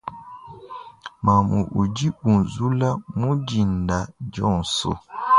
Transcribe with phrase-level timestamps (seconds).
[1.25, 3.97] Mamu udi unzula mudinda
[4.31, 4.91] dionso.